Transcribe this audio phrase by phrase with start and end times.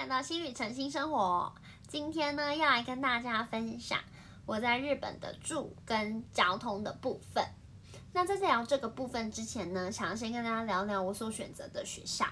[0.00, 1.52] 来到新旅程新生活。
[1.86, 3.98] 今天呢，要来跟大家分享
[4.46, 7.44] 我在日本的住跟交通的部分。
[8.14, 12.24] 那在这聊这个部分之前呢，想要先跟大家聊聊我所选择的学校。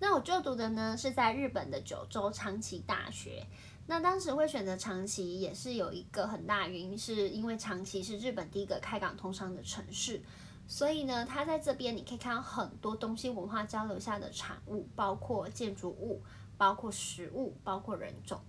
[0.00, 3.46] 那我就读的呢是在日本的九州长崎大学。
[3.86, 10.20] 那当时会选择长崎，也是有一个很大原因，是因为长崎是日本第一个开港通商的城市。
[10.66, 16.20] 所以呢，它在这边你可以看到很多东西文化交流下的产物，包括建筑物、
[16.56, 18.40] 包括食物、包括人种。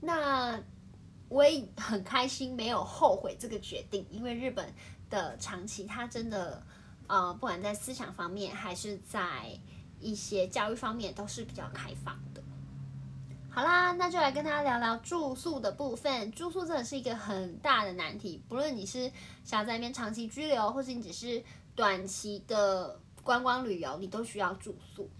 [0.00, 0.60] 那
[1.28, 4.72] 我也很开心，没有后悔这个决定，因为日本
[5.10, 6.62] 的长期它真的，
[7.06, 9.58] 呃，不管在思想方面还是在
[10.00, 12.42] 一些教育方面都是比较开放的。
[13.50, 16.30] 好啦，那就来跟大家聊聊住宿的部分。
[16.30, 19.10] 住宿真的是一个很大的难题，不论你是
[19.44, 21.42] 想在那边长期居留，或是你只是
[21.74, 25.10] 短期的观光旅游，你都需要住宿。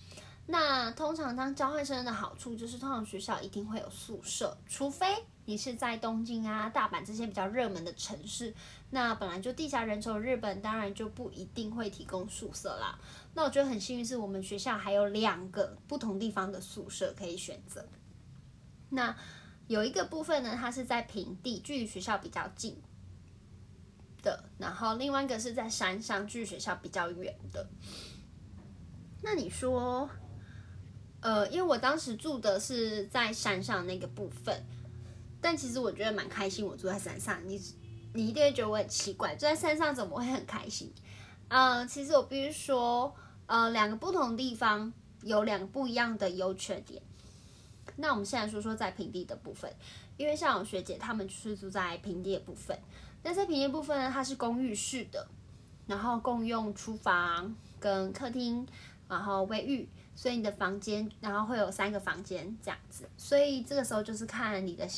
[0.49, 5.07] 那通常当交换生的好处就是，通常学校一定会有宿舍，除非
[5.45, 8.55] 你是在东京啊、大阪这些比较热门的城市。
[8.91, 12.97] 那本来就地狭人稠的日本，当然就不一定会提供宿舍啦。
[13.35, 17.85] 那我觉得很幸运，是我们学校还有两个不同地方的宿舍可以选择。
[18.91, 19.17] 那
[19.67, 22.81] 有一个部分呢，它是在平地，距离学校比较近
[24.23, 27.67] 的；然后另外一个是在山上，距离学校比较远的。
[29.23, 30.09] 那你说，
[31.21, 34.63] 呃，因为我当时住的是在山上那个部分，
[35.41, 36.65] 但其实我觉得蛮开心。
[36.65, 37.61] 我住在山上，你
[38.13, 40.93] 你一定会觉得我很奇怪，住在山上怎么会很开心？
[41.49, 43.15] 嗯，其实我必须说，
[43.47, 47.03] 呃，两个不同地方有两个不一样的优缺点。
[47.97, 49.73] 那我们现在说说在平地的部分，
[50.17, 52.79] 因为像我学姐她们就是住在平地的部分。
[53.23, 55.27] 那在平地部分呢，它是公寓式的，
[55.87, 58.67] 然后共用厨房跟客厅，
[59.09, 63.09] 然后卫浴，所以你的房间然后会有三个房间这样子。
[63.17, 64.89] 所以这个时候就是看你的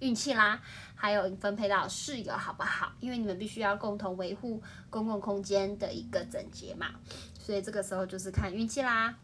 [0.00, 0.60] 运气啦，
[0.94, 2.92] 还有你分配到室友好不好？
[3.00, 6.88] 因为你们必须要共同维护公共空间的一个整洁嘛，
[7.38, 9.16] 所以这个时候就是看运气啦。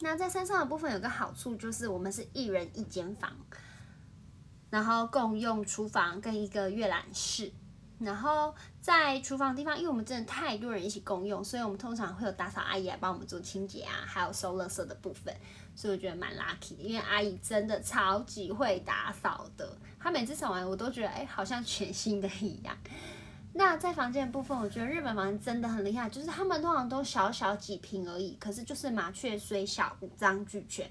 [0.00, 3.32] 那在山上的部分有个好处，就是我们是一人一间房，
[4.68, 7.50] 然后共用厨房跟一个阅览室。
[7.98, 15.34] 然后在厨房地方，因为我们真的太多人一起共用，所以我们通常会有打扫阿姨来帮我们做清洁啊，还有收垃圾的部分。
[15.74, 22.76] 所以我觉得蛮 lucky 的，因为阿姨真的超级会打扫的，她每次扫完我都觉得哎，好像全新的一样。
[23.52, 30.90] 那在房间的部分，我觉得日本房间真的很厉害，就是他们通常都小小几平而已，可是就是麻雀虽小，五脏俱全。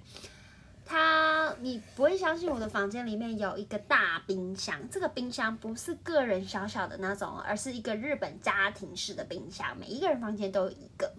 [0.86, 11.12] 它你不会相信我的房间里面有一个大冰箱，这个冰箱不是个人小小的那种，而是一个日本家庭式的冰箱，每一个人房间都有一个。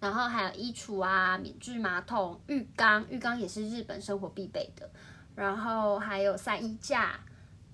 [0.00, 4.90] 然后还有衣橱啊、免治马桶、浴缸，浴缸也是日本生活必备的。
[5.34, 7.20] 然后还有晒衣架，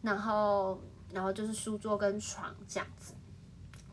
[0.03, 0.79] 然后。
[1.13, 3.15] 然后就是书桌跟床这样子，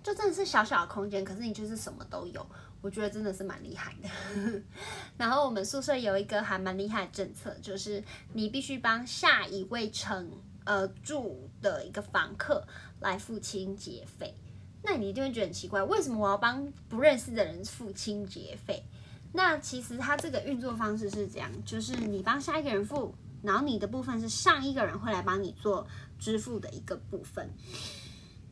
[0.04, 2.46] 就真的是小小的空间，可是你就是什么都有，
[2.82, 4.62] 我觉得真的是蛮厉害的。
[5.18, 8.04] 然后我们宿舍有一个还蛮厉害的政策，就是
[8.34, 10.30] 你必须帮下一位乘
[10.66, 12.68] 呃住的一个房客
[13.00, 14.36] 来付清洁费。
[14.84, 18.84] 那你一定会觉得很奇怪，为什么我要帮不认识的人付清洁费？
[19.32, 23.16] 那其实它这个运作方式是这样，就是你帮下一个人付。
[23.42, 25.86] 然后你的部分是上一个人会来帮你做
[26.18, 27.50] 支付的一个部分。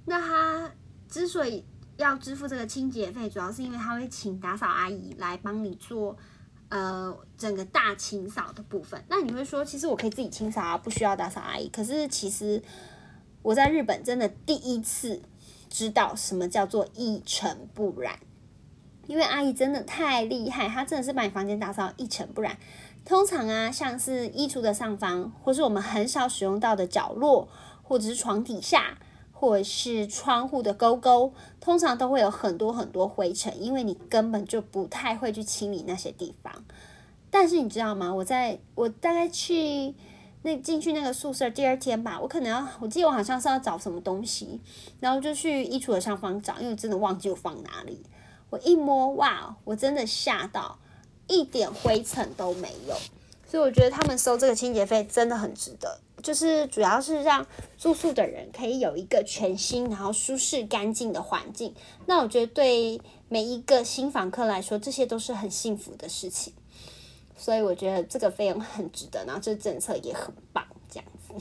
[0.03, 0.71] 那他
[1.11, 1.63] 之所以
[1.97, 6.17] 要支付这个清洁费，主要是因为他会请打扫阿姨来帮你做
[6.69, 9.03] 呃整个大清扫的部分。
[9.09, 11.67] 那你会说，其实我可以自己清扫啊，不需要打扫阿姨。
[11.69, 12.63] 可是其实
[13.43, 15.21] 我在日本真的第一次
[15.69, 18.17] 知道什么叫做一尘不染，
[19.05, 22.57] 因为阿姨真的太厉害，她真的是把你房间打扫一尘不染。
[23.03, 27.49] 通常啊，像是衣橱的上方，或是我们很少使用到的角落，
[27.83, 28.97] 或者是床底下，
[29.41, 36.63] 或者是窗户的勾勾，通常都会有很多很多灰尘，因为你根本就不太会去清理那些地方。
[37.31, 38.13] 但是你知道吗？
[38.13, 39.95] 我在我大概去
[40.43, 44.61] 那进去那个宿舍第二天吧，我可能要，我记得我好像是要找什么东西，
[44.99, 47.99] 然后就去衣橱的上方找，因为真的忘记我放哪里。
[48.51, 50.77] 我一摸，哇，我真的吓到。
[51.27, 52.95] 一点灰尘都没有，
[53.47, 56.01] 所以我觉得他们收这个清洁费真的很值得。
[56.21, 57.45] 就是主要是让
[57.77, 61.73] 住宿的人可以有一个全新、然后舒适、干净的环境。
[62.05, 66.53] 那我觉得对每一个新房客来说，这些都是很幸福的事情。
[67.35, 71.33] 所以我觉得这个费用很值得，然后这政策也很棒，这样子。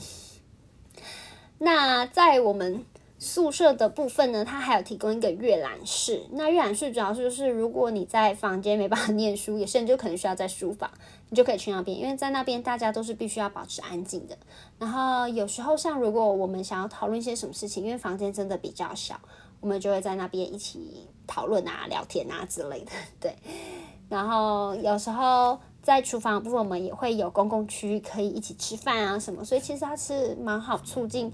[1.59, 2.83] 那在我们
[3.23, 6.25] 宿舍的部分呢，它还有提供一个阅览室。
[6.31, 10.89] 那阅览室主要是就是如果你在房间没办法 念书，也甚至就可能需要在书房，
[11.29, 14.35] 你就可以去那边，因为在那边大家都是必须要保持安静的。
[14.79, 19.21] 然后有时候像如果我们想要讨论一些什么事情，因为房间真的比较小，
[19.59, 22.91] 我们就会在那边一起讨论啊、聊天啊之类的。
[23.21, 23.35] 对，
[24.09, 31.31] 然后有时候在厨房部分，我们也会有公共区域可以一起吃饭啊什么，所以其实它是蛮好促进，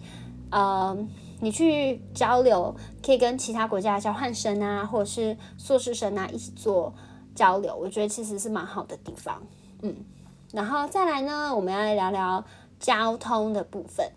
[0.51, 1.07] 呃。
[1.39, 2.75] 你去交流，
[3.05, 6.93] 可以跟其他国家的交换生啊，或者是硕士生啊一起做
[7.35, 9.43] 交流，我觉得其实是蛮好的地方。
[9.81, 9.95] 嗯，
[10.51, 12.43] 然后再来呢，我们要来聊聊
[12.79, 14.11] 交通的部分。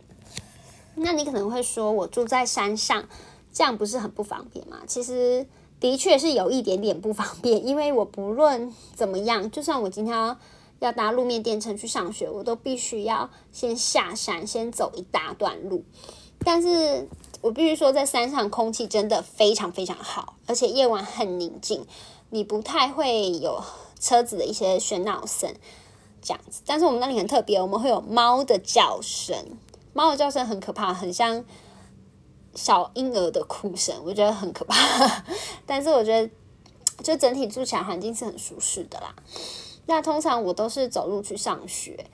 [0.94, 3.06] 那你可能会说，我住在山上，
[3.52, 4.78] 这样不是很不方便吗？
[4.86, 5.46] 其实
[5.78, 10.38] 的确是有一点点不方便， 因为我不论怎么样，就算我今天要
[10.78, 15.84] 要搭路面电车去上学，我都必须要先下山，先走一大段路。
[16.44, 17.06] 但是
[17.42, 21.86] 我必须说，在山上空气真的非常非常好，而且夜晚很宁静，
[22.30, 23.62] 你不太会有
[23.98, 25.54] 车子的一些喧闹声
[26.22, 26.62] 这样子。
[26.66, 29.36] 但是我们那里很特别，我们会有猫的叫声，
[29.92, 31.44] 猫的叫声很可怕，很像
[32.54, 35.22] 小婴儿的哭声，我觉得很可怕。
[35.66, 36.30] 但是我觉得，
[37.02, 39.14] 就整体住起来环境是很舒适的啦。
[39.86, 42.06] 那通常我都是走路去上学。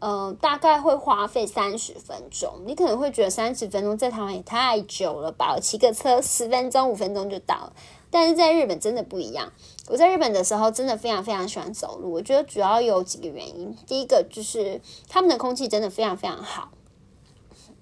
[0.00, 2.62] 嗯，大概会花费三十分钟。
[2.64, 5.54] 你可能会觉得三十分钟在台湾也太久了吧？
[5.56, 7.72] 我骑个车十分钟、五分钟就到了。
[8.10, 9.52] 但是在日本真的不一样。
[9.88, 12.12] 我在日本的时候真的非常非常喜欢走路。
[12.12, 13.76] 我觉得主要有几个原因。
[13.86, 16.70] 第一个就是他们的空气真的非常非常好。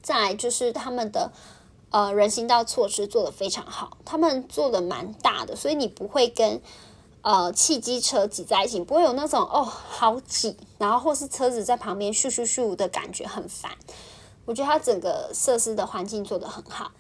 [0.03, 1.33] 再就是他们的
[1.91, 3.99] 呃人行道措施做的非常好。
[4.07, 6.63] 他们做的蛮大的，所以你不会跟。
[7.27, 13.73] 呃，汽机车挤在一起，不会有那种哦好挤，然后或是车子在旁边咻咻咻的感觉很烦。
[14.45, 16.93] 我觉得它整个设施的环境做得很好。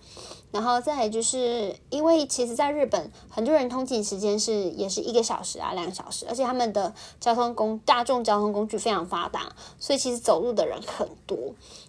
[0.52, 11.36] 然后再来就是，因为其实，在日本很多人通勤时间是也是一个小时啊，两个小时，而且他们的交通工大众交通工具非常发达，所以其实走路的人很多。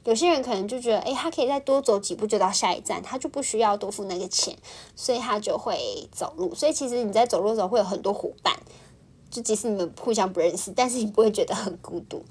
[0.03, 4.57] 有些人可能就觉得，诶，他可以再多走几步就到下一站，他就不需要多付那个钱，
[4.95, 6.53] 所以他就会走路。
[6.53, 8.53] 所以其实你在走路的时候会有很多伙伴，
[9.29, 12.25] 就即使你们互相不认识，但是你不会觉得很孤独。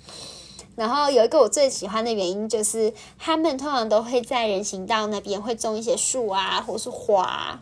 [0.77, 7.61] 然后有一个我最喜欢的原因，就是他们通常都会在人行道那边会种一些树啊，或是花。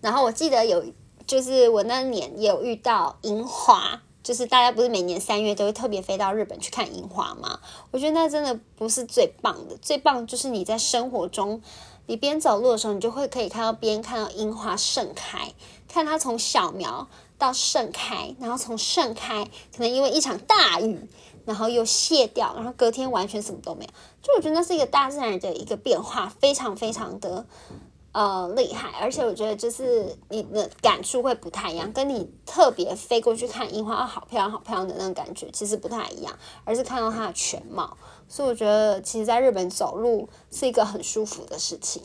[0.00, 0.84] 然后我记得有，
[1.26, 7.60] 就是我那年有遇到樱花，就是大家不是每年三月都会特别飞到日本去看樱花吗？
[7.92, 11.62] 我觉得那真的不是最棒的，最棒就是你在生活中，
[12.06, 15.52] 你边走路的时候，你就会可以看到边看到樱花盛开，
[15.88, 19.44] 看它从小苗到盛开，然后从盛开，
[19.76, 21.08] 可能因为一场大雨。
[21.46, 23.90] 然后又卸掉，然后隔天完全什么都没有，
[24.20, 27.46] 就我觉得那是一个大自然的一个变化，非常非常的
[28.12, 37.96] 呃厉害，而且我觉得就是你的感触会不太一样，跟你特别飞过去看樱花，好漂亮好漂亮的那种感觉其实不太一样，而是看到它的全貌，
[38.28, 42.02] 所以我觉得其实在日本走路是一个很舒服的事情。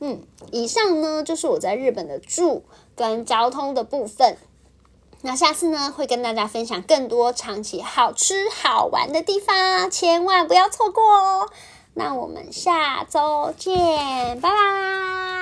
[0.00, 2.64] 嗯，以上呢就是我在日本的住
[2.96, 4.36] 跟交通的部分。
[5.22, 11.50] 那下次呢，会跟大家分享更多长期好吃好玩的地方，千万不要错过哦。
[11.94, 15.39] 那我们下周见，拜拜。